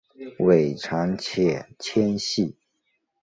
[0.39, 2.55] 尾长且纤细。